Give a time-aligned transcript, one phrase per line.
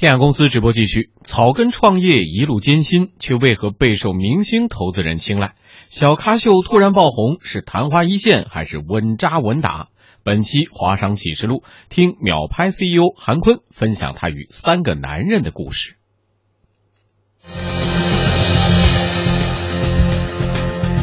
[0.00, 1.10] 天下公司直播继续。
[1.22, 5.52] 草根创业一路艰辛，却为何备受明星投资人青睐？
[5.90, 9.88] 小咖秀突然爆红，是昙花一现还是稳扎稳打？
[10.22, 11.56] 本期《华商启示录》，
[11.90, 15.96] 听秒拍 CEO 韩坤分享他与三个男人的故事。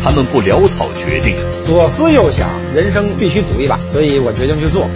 [0.01, 4.89] 他们不潦草决定，左思右想，人生必须赌一把，所以我决定去做。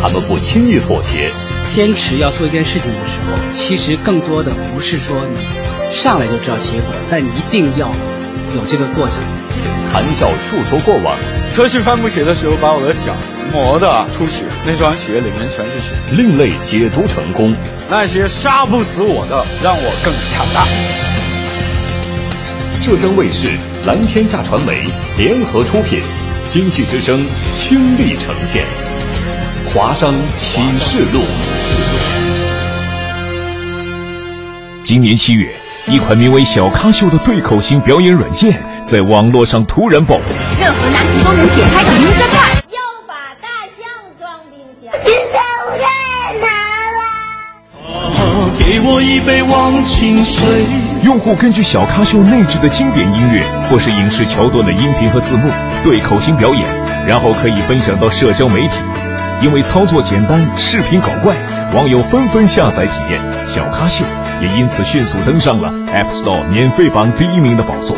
[0.00, 1.32] 他们不轻易妥协。
[1.70, 5.38] 坚持要做一件事情的时候，其实更多的不是说你
[5.94, 7.88] 上来就知道结果，但一定要
[8.54, 9.22] 有这个过程。
[9.92, 11.16] 谈笑述说过往，
[11.52, 13.14] 测试帆布鞋的时候，把我的脚
[13.52, 15.94] 磨得出血，那双鞋里面全是血。
[16.16, 17.54] 另类解读成功，
[17.88, 20.66] 那些杀不死我的，让我更强大。
[22.82, 23.48] 浙江卫视、
[23.86, 26.00] 蓝天下传媒联合出品，
[26.48, 28.64] 经济之声倾力呈现。
[29.72, 31.20] 华商启示录。
[34.90, 35.54] 今年七月，
[35.86, 40.22] 一款名为“小咖秀”的对口型表演软件在网络上突然爆火。
[40.58, 42.56] 任何难题都能解开的名侦探。
[42.56, 43.86] 要把大象
[44.18, 44.90] 装冰箱。
[45.04, 45.40] 冰箱
[45.78, 45.86] 在
[46.40, 46.48] 哪
[46.98, 48.50] 了？
[48.58, 50.66] 给我一杯忘情水。
[51.04, 55.48] 用户根据小咖秀内置的经典音乐或是影视桥段的音频和字幕
[55.84, 56.66] 对口型表演，
[57.06, 58.82] 然后可以分享到社交媒体。
[59.40, 61.36] 因为操作简单，视频搞怪，
[61.72, 63.20] 网友纷纷下载体验。
[63.46, 64.04] 小咖秀
[64.42, 67.96] 也因此迅速登上了 App Store 免费榜第一名的宝座。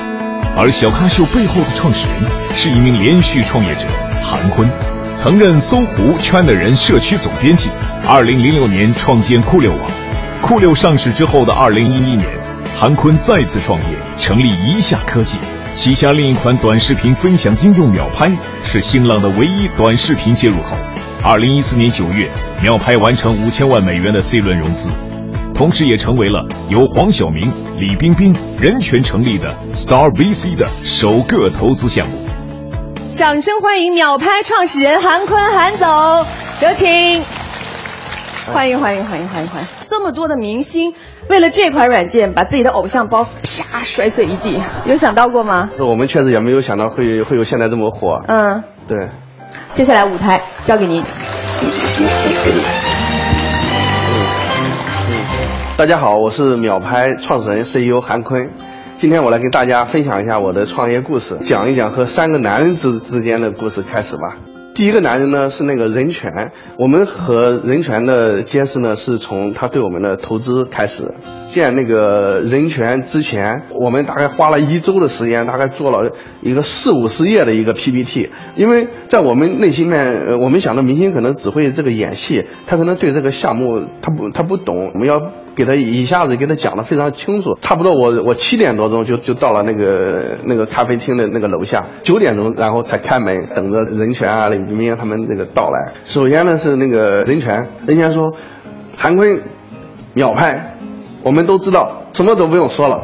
[0.55, 3.89] 而小咖秀背后的创始人是一名连续创业者
[4.23, 4.69] 韩坤，
[5.17, 7.70] 曾任搜狐圈的人社区总编辑。
[8.06, 9.91] 二零零六年创建酷六网，
[10.43, 12.28] 酷六上市之后的二零一一年，
[12.78, 15.39] 韩坤再次创业，成立一下科技，
[15.73, 18.31] 旗下另一款短视频分享应用秒拍
[18.62, 20.77] 是新浪的唯一短视频接入口。
[21.25, 22.28] 二零一四年九月，
[22.61, 24.91] 秒拍完成五千万美元的 C 轮融资，
[25.55, 32.16] 同时也成为了由黄晓明、李冰冰人权成立的 Star VC 的首个投资项目。
[33.15, 35.87] 掌声欢迎秒拍创始人韩坤韩总，
[36.60, 37.22] 有请！
[38.53, 39.69] 欢迎欢迎欢迎欢迎欢迎！
[39.87, 40.93] 这么多的明星
[41.28, 43.28] 为了这款软件，把自己的偶像包袱
[43.71, 45.71] 啪摔碎一地，有想到过吗？
[45.78, 48.19] 我们确实也没有想到会会有现在这么火。
[48.27, 48.99] 嗯，对。
[49.75, 51.03] 接下来舞台交给您。
[55.78, 58.50] 大家好，我是秒拍创始人 CEO 韩坤，
[58.99, 64.37] 今天我来跟大家分享一下我的创业故事，讲一讲和三个男人之之间的故事，开始吧。
[64.75, 71.15] 第一个男人呢是那个任泉，我们和任泉的结识呢是从他对我们的投资开始。
[71.53, 78.31] 建那个人权之前，我们大概花了一周的时间，大概做了一个四五十页的一个 PPT。
[78.57, 85.21] 因为在我们内心面，呃，我们想的明星可能只会这个演戏，他可能对这个项目他不他不懂，我们要
[85.55, 87.59] 给他一下子给他讲的非常清楚。
[87.61, 95.93] 差不多我我七点多钟就就到了那个那个咖啡厅的那个楼下，九点钟然后才开门，等着任泉啊、李冰冰他们这个到来。
[96.07, 98.33] 首先呢是那个任泉，任泉说，
[98.97, 99.43] 韩坤，
[100.15, 100.72] 秒拍。
[101.22, 103.03] 我们都知道，什么都不用说了。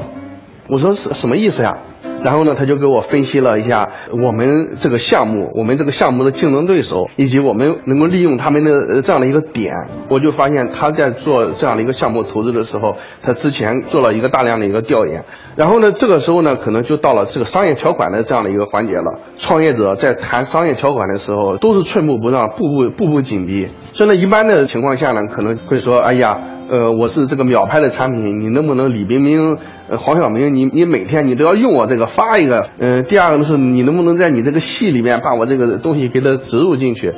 [0.69, 1.79] 我说什什么意思呀？
[2.23, 9.73] 然后呢，他就给我分析了一下我们这个项目，我们这个项目的竞争对手，以及我们能够利用他们的这样的一个点。
[10.11, 15.25] 我就发现他在做这样的一个项目投资的时候，他之前做了一个大量的一个调研。
[15.57, 19.21] 然后呢，这个时候呢，可能就到了这个商业条款的这样的一个环节了。
[19.39, 23.69] 创业者在谈商业条款的时候，都是寸步不让，步步步步紧逼。
[23.93, 26.39] 所以呢，一般的情况下呢，可能会说，哎呀。
[26.71, 29.57] 呃，我是这个秒拍的产品，你能不能李冰冰、
[29.97, 32.67] 黄晓明，你你每天你都要用我这个发一个？
[32.79, 37.15] 嗯，第二个呢是，你能不能在你这个戏里面把我这个东西给它植入进去？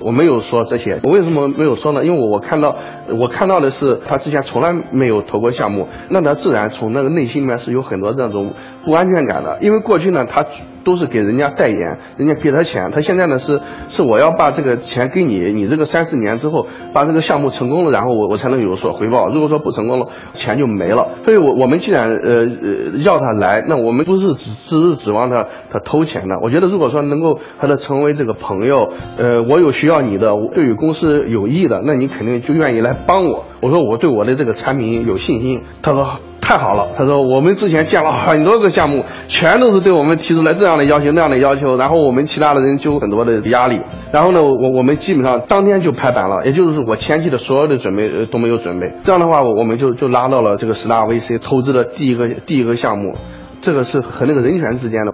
[0.00, 2.04] 我没有说这些，我为什么没有说呢？
[2.04, 2.76] 因为我我看到，
[3.18, 8.52] 我看到的是他之前从来没有投过项目，那他自然从那个内心里面是有很多这种
[8.84, 9.58] 不安全感的。
[9.62, 10.44] 因为过去呢，他
[10.84, 19.28] 都是给人家代言，人家给他钱，他现在呢是是我要把这个钱给你，你这个三四年之后把这个项目成功了，然后我我才能有所回报。
[19.28, 21.08] 如果说不成功了，钱就没了。
[21.24, 26.38] 所以我我们既然呃呃要他来，那我们不是只只是指望他他偷钱的。
[26.42, 33.44] 我觉得如果说能够和他成为这个朋友，呃，我有需要你的，对于公司有益的，那你肯定就愿意来帮我。
[33.60, 35.62] 我说我对我的这个产品有信心。
[35.82, 36.88] 他说太好了。
[36.96, 43.80] 他说我们之前建了很多个项目，全都是对我们提出来这样的要求那样的要求，然后我们其他的人就很多的压力。
[44.12, 48.92] 然后呢，我我们基本上当天就拍板了，也就是我前期的所有的准备都没有准备。
[49.02, 53.14] 这样的话，我我们就就拉到了这个十大 VC 投资的第一个第一个项目，
[53.60, 55.12] 这个是和那个人权之间的。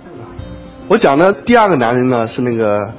[0.89, 2.93] 我讲的第二个男人呢是那个。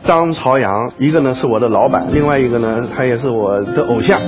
[0.00, 4.20] 张朝阳，一个呢是我的老板，另外一个呢他也是我的偶像。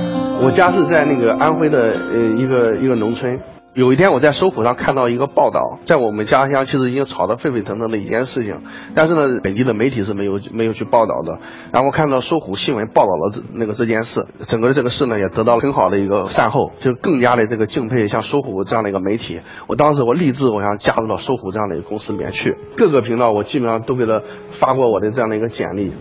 [0.43, 3.39] 我家是在那个安徽的呃一个一个农村。
[3.73, 8.63] 有一天我在搜狐上看到一个报道，在我们家乡其实已经炒得沸沸腾腾的一件事情，
[8.95, 11.37] 但是呢，本地的媒体是没有没有去报道的。
[11.71, 19.41] 然后看到搜狐新闻报道了这那个这件事，整个的这个事呢也得到了很好的一个善后，就更加的这个敬佩像搜狐这样的一个媒体。
[19.67, 25.93] 我当时我立志我想加入到搜狐这样的一个公司里面去，各个频道我基本上都给他发过我的这样的一个简历。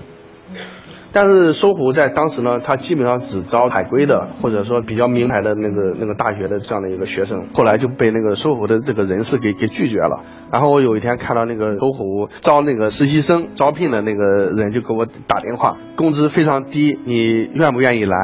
[1.13, 7.47] 但是搜狐在当时呢，它基本上只招海归的，或者说比较名牌的那个那个大学的这样的一个学生。
[7.55, 10.23] 后来就被那个搜狐的这个人事给给拒绝了。
[10.53, 18.17] 然后我有一天看到那个搜狐招那个实习生招聘的那个人就给我打电话，工资非常低，你愿不愿意来？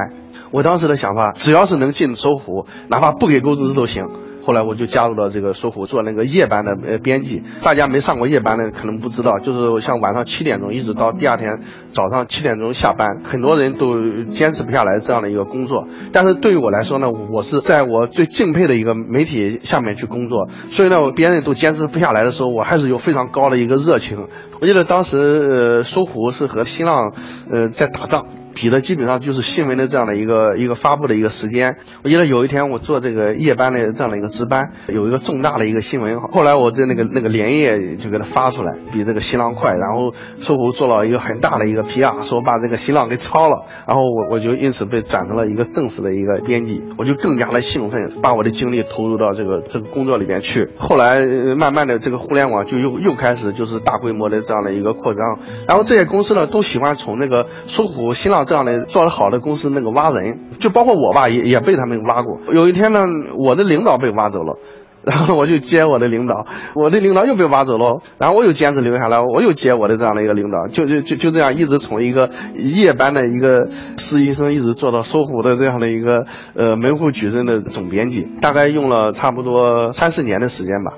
[0.53, 4.07] 我当时的想法，只要是能进搜狐，哪怕不给工资都行。
[4.47, 7.43] 后来我就加入了这个搜狐做那个夜班的呃编辑。
[7.63, 11.63] 大家没上过夜班的可能不知道，就是像晚上七点钟一直到第二天
[11.93, 15.89] 早上七点钟下班，很多人都坚持不下来这样的一个工作。
[16.13, 24.29] 但是对于我来说呢，我是在我最敬佩的一个媒体下面去工作，所以呢，我别人都坚持不下来的时候，我还是有非常高的一个热情。
[24.61, 27.13] 我记得当时呃搜狐是和新浪
[27.51, 28.27] 呃在打仗。
[28.57, 31.77] 比的基本上就是新闻的这样的一个一个发布的一个时间。
[32.03, 39.73] 我记得有一天我做这个夜班的这样的一个值班，有一个重大的一个新闻，后来我在那个那个连夜就给他发出来，比这个新浪快。
[39.77, 43.67] 然后搜狐做了一个很大的一个 PR，说把这个新浪给抄了。
[43.87, 50.71] 然后我我就因此被转成了一个正式的一个编辑，我就更加的兴奋，把我的精力投入到这个这个工作里边去。
[50.79, 51.27] 后来
[51.57, 58.46] 慢慢的这个互联网就又又开始就是大规模的这样的一个扩张，然后这些公司呢都喜欢从那个搜狐、新浪。
[58.47, 62.41] 这样的做的好的公司，那个挖人，就包括我吧，也也被他们挖过。
[62.55, 63.05] 有一天呢，
[63.37, 64.59] 我的领导被挖走了，
[65.05, 80.93] 然后我就接我的领导，我的领导又被挖走了，然后我又坚持留下来，我又接我的这样的一个领导，就就就就这样一直从一个夜班的一个实习生，一直做到搜狐的这样的一个呃门户矩阵的总编辑，大概用了差不多三四年的时间吧。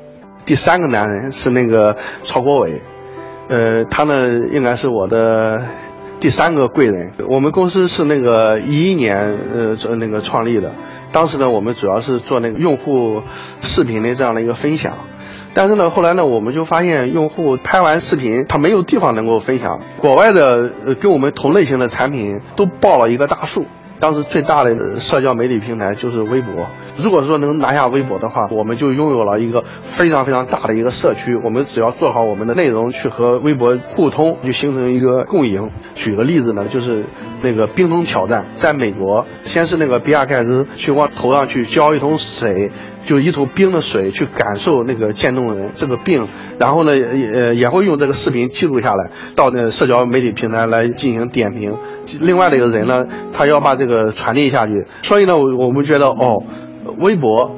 [0.46, 2.80] 第三个男人是那个曹国伟，
[3.48, 5.62] 呃，他呢应该是我的。
[6.20, 10.72] 第三个贵人，我们公司是那个一一年呃那个创立的，
[11.12, 13.22] 当时呢我们主要是做那个用户
[13.60, 14.94] 视频的这样的一个分享，
[15.54, 23.66] 但是呢后来呢我们就发现用户拍完视频他没有地方能够分享，国外的呃跟我们同类型的产品都报了一个大数。
[24.00, 26.66] 当时最大的社交媒体平台就是微博。
[26.96, 31.36] 如果说能拿下微博的话，我们就拥有了一个非常非常大的一个社区。
[31.36, 35.70] 我们只要做好我们的内容，去和微博互通，就形成一个共赢。
[35.94, 37.06] 举个例子呢，就是
[37.42, 42.70] 那个冰桶挑战，在美国，先是那个比尔盖茨去往头上去浇一桶水。
[43.08, 46.28] 就一桶冰的水去感受那个渐冻人这个病，
[46.58, 51.74] 然后呢也也会用这个视频记录下来，到那社交媒体平台来进行点评。
[52.20, 56.44] 另外的一个人呢，他要把这个传递下去，所以呢，我我们觉得哦，
[56.98, 57.50] 微博。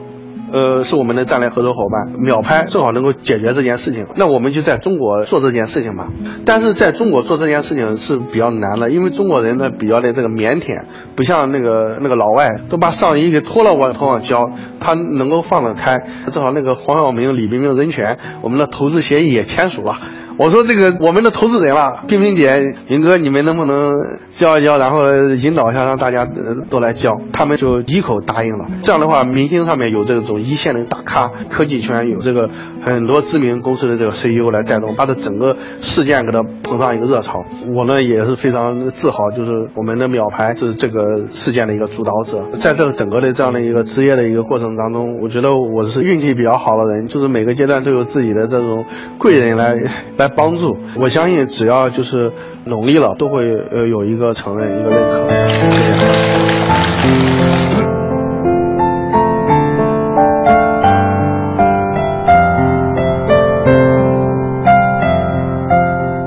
[0.52, 4.06] 呃，是我们的战略合作伙伴，秒拍正好能够解决这件事情。
[4.16, 6.08] 那我们就在中国做这件事情吧。
[6.44, 10.82] 但是在中国做这件事情是比较难的，因为中国人呢比较的这个腼腆，
[11.14, 14.50] 不像那个那个老外都把上衣给脱了往头上交，
[14.80, 15.98] 他能够放得开。
[16.32, 19.98] 正好那个黄晓明、李冰冰、任泉，我们的投资协议也签署了。
[20.40, 23.92] 我说这个我们的投资人了，冰冰姐、云哥，你们能不能
[24.30, 25.04] 教一教，然后
[25.34, 26.26] 引导一下，让大家
[26.70, 27.20] 都来教？
[27.30, 28.66] 他们就一口答应了。
[28.80, 32.48] 这样的话，明星上面有这种一线的大咖，科技圈有这个
[32.80, 37.44] 很多知名公司的这个 CEO 来带动，把这整个事件给它捧上一个热潮。
[37.76, 42.46] 我呢也是非常自豪，就是我们的秒牌是这个事件的一个主导者。
[42.58, 48.86] 在这个整个的这样的一个职业的一个过程当中，我觉得我是运气比较好的人，就是每个阶段都有自己的这种
[49.18, 49.74] 贵人来
[50.16, 50.29] 来。
[50.34, 52.32] 帮助，我相信只要就是
[52.64, 55.26] 努力了，都会呃有一个承认，一个认可。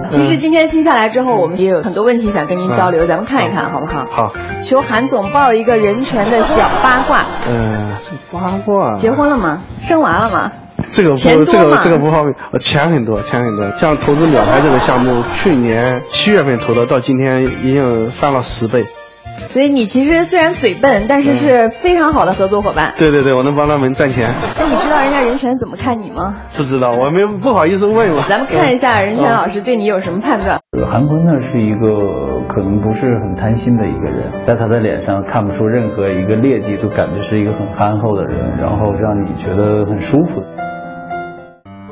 [0.05, 4.05] 其实今天听下来之后，我们也有很多问题想跟您交流，咱们看一看好不好？
[4.05, 4.33] 好。
[4.61, 7.25] 求韩总报一个人权的小八卦。
[7.49, 8.93] 嗯，这八卦。
[8.93, 9.61] 结婚了吗？
[9.81, 10.51] 生娃了吗？
[10.91, 12.35] 这个不，这个这个不方便。
[12.59, 13.71] 钱很多，钱很多。
[13.79, 18.83] 像投资秒拍这个项目，去年七月份投的，到今天已经翻了十倍。
[19.47, 22.93] 所以你其实虽然嘴笨，但是是非常好的合作伙伴。
[22.97, 24.33] 对对对，我能帮他们赚钱。
[24.57, 26.35] 那你知道人家任泉怎么看你吗？
[26.55, 28.15] 不知道，我没不好意思问。
[28.29, 30.59] 咱们看一下任泉老师对你有什么判断。
[30.85, 40.41] 韩坤呢是一个可能不是很贪心的一个人，在他的脸上看不出任何一个劣迹，就感觉是一个很憨厚的人，然后让你觉得很舒服。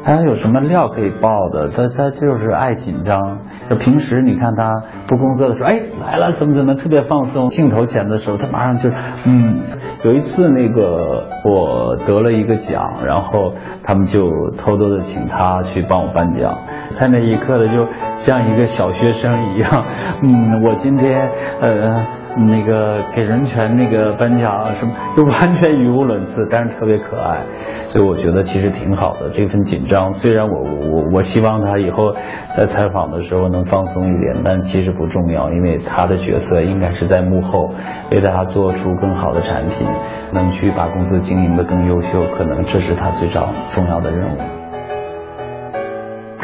[0.03, 1.67] 他有什么料可以爆的？
[1.69, 3.39] 他他就是爱紧张。
[3.69, 7.47] 就平时你看他不工作的时候，哎来了怎么怎么特别放松。
[7.47, 8.89] 镜头前的时候，他马上就
[9.25, 9.59] 嗯。
[10.03, 13.53] 有一次那个我得了一个奖，然后
[13.83, 14.21] 他们就
[14.57, 16.57] 偷偷的请他去帮我颁奖。
[16.89, 19.85] 在那一刻呢，就像一个小学生一样。
[20.23, 21.31] 嗯，我今天
[21.61, 22.07] 呃
[22.49, 27.45] 那个给人权那个颁奖什么，就完全语无伦次，但是特别可爱。
[27.91, 32.13] 所以我觉得其实挺好的，这份紧张虽然我我我希望他以后
[32.55, 37.71] 在采访的时候能放松一点，但其实不重要，因为他的角色应该是在幕后，
[38.09, 39.85] 为大家做出更好的产品，
[40.31, 44.60] 能去把公司经营的更优秀，可能这是他最早重要的任务。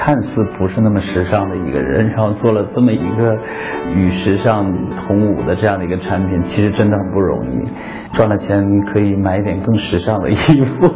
[0.07, 3.37] 看似不是那么时尚的一个人，然后做了这么一个
[3.93, 7.69] 与时尚同舞的这样的一个产品，其实真的很不容易。
[8.13, 10.87] 赚了钱可以买一点更时尚的衣服，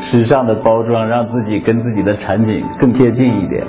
[0.00, 3.64] 时尚的包装，让自己跟自己的产品更贴近一点。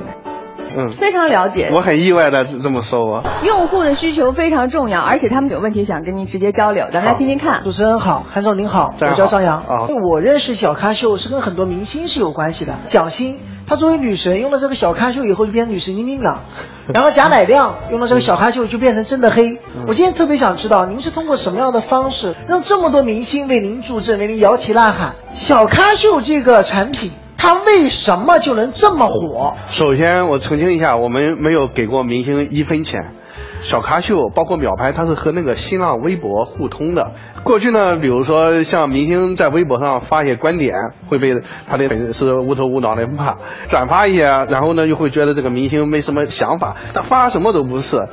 [0.77, 1.69] 嗯，非常了解。
[1.73, 3.23] 我很意外的这么说我。
[3.43, 7.63] 用户的需求非常重要，而且他们有问题想跟您直接交流，咱们来听听看。
[7.63, 9.59] 主持人好，韩总您好，我叫张扬。
[9.59, 13.39] 啊，我认识小咖秀是跟很多明星是有关系的，蒋欣。
[13.67, 16.43] 她作为女神，用了这个小咖秀以后就变成女神经病了。
[16.91, 19.59] 然后贾乃亮用了这个小咖秀就变成真的黑。
[19.85, 25.15] 我今天特别想知道，您是通过什么样的方式让这么多明星为您助阵，为您摇旗呐喊？
[25.35, 29.55] 小咖秀这个产品，他为什么就能这么火？
[29.69, 33.15] 首先，我澄清一下，我们没有给过明星一分钱。
[33.61, 37.13] 小咖秀包括秒拍，它是和那个新浪微博互通的。
[37.43, 40.75] 过去呢，比如说像明星在微博上发一些观点，
[41.07, 43.37] 会被他的粉丝无头无脑的骂；
[43.69, 46.75] 转发一些，然后呢又会觉得这个明星没什么想法。
[46.93, 48.07] 他发什么都不是。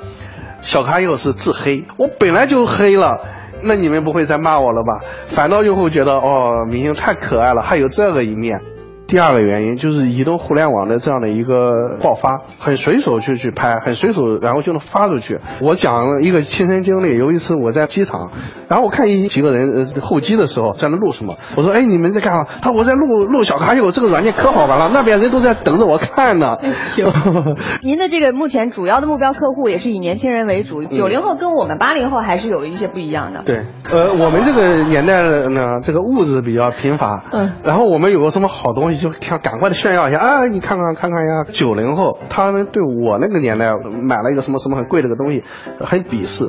[0.60, 3.20] 小咖秀是自黑，我本来就黑了，
[3.62, 5.08] 那你们不会再骂我了吧？
[5.26, 8.60] 反倒就会觉得哦，明星太可爱了，还有这个一面。
[9.08, 11.52] 第二个原因就是移动互联网的这样的一个
[12.02, 15.38] 爆发，很随手去去拍，很随手，然后就能发出去。
[15.60, 18.32] 我讲一个亲身经历，有一次我在机场，
[18.68, 22.46] 然后我看一几个人呃候机的时候在那录什么，我说哎你们在干嘛？
[22.60, 26.56] 他我在录录小咖秀，这个软件可好玩了，那边人都在等着我看呢。
[27.82, 33.44] 您的这个目前主要的目标客户也是以年轻人为主，九零后跟我们八零后还是有一些不一样的。
[33.44, 38.95] 对，呃我们这个年代呢，这个物质比较贫乏，嗯，然后我们有个什么好东西。
[38.96, 40.46] 就想赶快的炫耀一下啊！
[40.46, 43.70] 你看看看看呀，九零后他们对我那个年代
[44.02, 45.44] 买了一个什么什么很贵的个东西，
[45.80, 46.48] 很鄙视。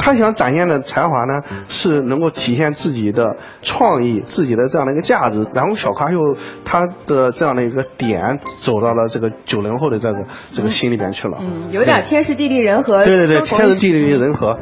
[0.00, 5.44] 他想展现的才华呢，是能够体现自己的创意、自己的这样的一个价值。
[5.52, 6.18] 然后小咖秀
[6.64, 11.38] 他的这样的一个点，走到了这个九零后的这个这个心里边去了。
[11.40, 13.04] 嗯，有点天时地利人和。
[13.04, 14.60] 对对对，天时地利人和。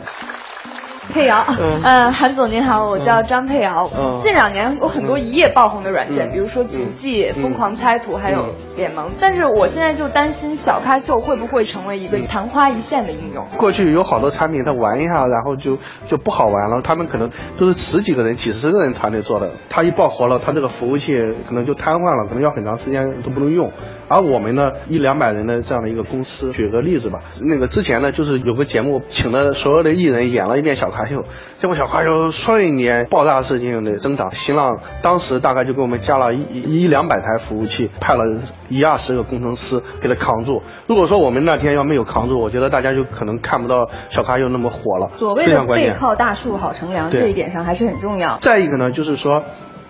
[1.12, 1.44] 佩瑶，
[1.82, 3.88] 嗯，韩总您好，我叫张佩瑶。
[3.96, 9.10] 嗯近两年有很多一夜爆红的软件，比如说足迹、疯狂猜图，还有联盟。
[9.20, 13.44] 但是我现在就担心小咖秀会不会成为一个昙花一现的应用。
[13.56, 16.82] 过去有好多产品，它玩一下，然后就就不好玩了。
[16.82, 23.70] 他们可能都是十几个人、几十个人团队做的，它一爆火了，它这个服务器可能就瘫痪了，可能要很长时间都不能用。
[24.08, 31.24] 而我们呢，一两百人的这样的一个公司，举个例子吧，那个之前呢，就是有个节目，请了所有的艺人演了一遍小咖秀，
[31.58, 34.30] 结果小咖秀瞬间爆炸式性的增长。
[34.30, 38.24] 新浪当时大概就给我们加了一一两百台服务器，派了
[38.68, 40.62] 一二十个工程师给他扛住。
[40.86, 45.10] 如果说我们那天要没有扛住，我觉得大家就可能看不到小咖秀那么火了。
[45.16, 48.38] 所谓的背靠大树好乘凉，这一点上还是很重要。
[48.40, 49.42] 再一个呢，就是说。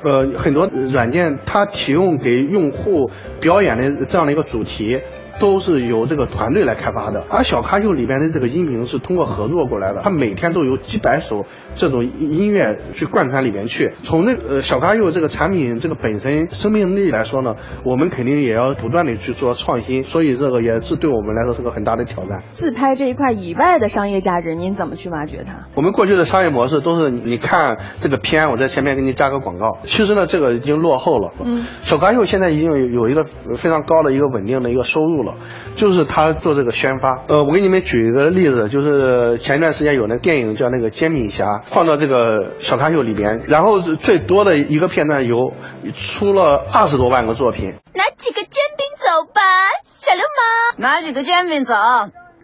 [0.02, 3.10] 呃，很多软件它提供给用户
[3.40, 5.00] 表演的这样的一个主题。
[5.38, 13.93] 都是由这个团队来开发的，而小咖秀里边的这个音频是通过合作过来的，它每天都有几百首这种音乐去贯穿里面去。
[14.02, 22.43] 从那呃小咖秀这个产品这个本身生命力来说呢，我们肯定也要不断的去做创新，所以这个也是对我们来说是个很大的挑战。
[22.52, 25.66] 自拍这一块以外的商业价值，您怎么去挖掘它？
[25.75, 29.76] 我们过去的商业模式都是你看这个片，我在前面给你加个广告。
[29.85, 31.35] 其实呢，这个已经落后了。
[31.45, 33.26] 嗯，小咖秀现在已经有有一个
[33.57, 35.25] 非常高的一个稳定的一个收入。
[35.75, 45.52] 就是他做这个宣发，呃，我给你们举一个例子，就是前一段时间有那电影叫那个煎饼侠，放到这个小咖秀里边，然后最多的一个片段有
[45.95, 47.75] 出了二十多万个作品。
[47.95, 49.40] 拿几个煎饼走吧，
[49.85, 50.90] 小流氓！
[50.90, 51.75] 拿几个煎饼走。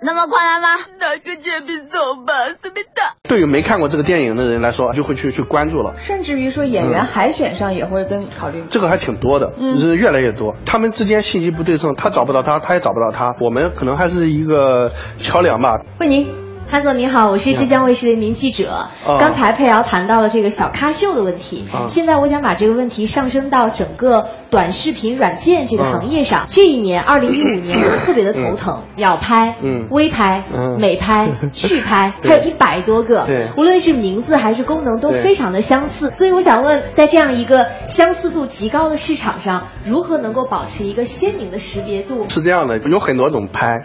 [0.05, 0.67] 那么快来吗？
[1.01, 3.15] 拿个煎饼走吧，随便打。
[3.29, 5.95] 对于没看过这个电影的人来说，就会去去关注了。
[5.99, 8.65] 甚至于说演员海选上也会跟考虑。
[8.69, 10.57] 这个还挺多的，嗯，是越来越多。
[10.67, 13.35] 他们之间信息不对称，他找不到他，他也找不到他。
[13.41, 15.81] 我们可能还是一个桥梁吧。
[15.99, 16.52] 慧宁。
[16.73, 18.89] 潘总你好，我是浙江卫视的一名记者。
[19.05, 26.45] 哦、刚才佩瑶谈到了这个小咖秀的问题，哦、现在我想把这个问题上升到整个短视频软件这个行业上。
[26.45, 36.09] 哦、这一年，二零一五年， 我特别的头疼，秒拍、嗯、微拍、嗯、美拍、 趣拍，还有一百多个，对，无论是名字还是功能都非常的相似。
[36.09, 42.31] 所以我想问，在这样一个相似度极高的市场上，如何能够保持一个鲜明的识别度？
[42.31, 43.85] 是这样的，有很多种拍。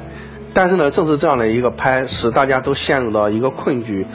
[0.58, 4.08] 但是呢，正是这样的一个拍，使大家都陷入到一个困局，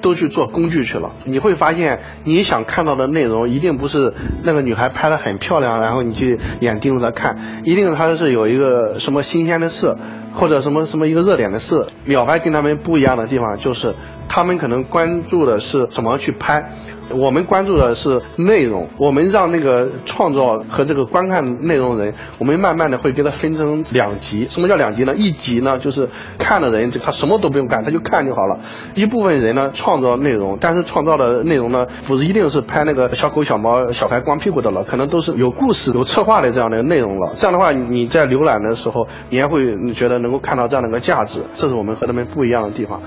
[0.00, 1.10] 都去做工具去了。
[1.24, 9.96] 你会发现，你想看到的内容一定不是那个女孩拍的很漂亮，然后你去眼盯着她看，一定她是有一个什么新鲜的事，
[10.34, 11.84] 或者什么什么一个热点的事。
[12.04, 13.96] 秒拍跟他们不一样的地方就是，
[14.28, 16.70] 他们可能关注的是怎么去拍。
[17.14, 24.46] 我们关注的是内容，我们让那个创作和这个观看内容人，我们慢慢的会给他分成两级。
[24.48, 25.14] 什么叫两级呢？
[25.14, 28.58] 一级呢就是看的人，他什么都不用干，他就看就好了。
[28.94, 37.32] 一部分人呢创造内容，但是创造的内容呢不是一定是拍那个小狗小猫小孩光屁股的了，可能都是有故事、有策划的这样的内容了。
[37.34, 43.00] 这样的话，你在浏览的时候，你也会觉得能够看到这样的一个价值，这是我们和他们不一样的地方。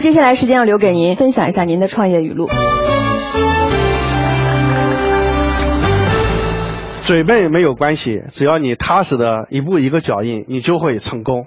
[0.00, 2.48] 接下来时间要留给您分享一下您的创业语录。
[7.04, 11.46] 准备没有关系，只要你踏实的一步一个脚印，你就会成功。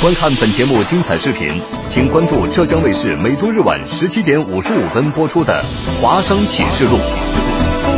[0.00, 5.64] 观看本节目精彩视频，请关注浙江卫视每周日晚十七点五十五分播出的
[6.00, 6.96] 《华商启示录》。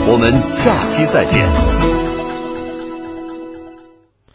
[0.06, 1.93] 我们下期再见。